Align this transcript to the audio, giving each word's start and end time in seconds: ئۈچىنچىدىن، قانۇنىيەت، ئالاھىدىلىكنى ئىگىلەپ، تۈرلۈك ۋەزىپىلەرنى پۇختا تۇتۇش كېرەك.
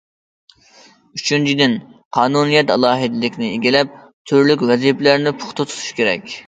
ئۈچىنچىدىن، 1.19 1.75
قانۇنىيەت، 2.19 2.75
ئالاھىدىلىكنى 2.77 3.51
ئىگىلەپ، 3.59 3.97
تۈرلۈك 4.33 4.67
ۋەزىپىلەرنى 4.73 5.39
پۇختا 5.43 5.63
تۇتۇش 5.71 5.97
كېرەك. 6.01 6.39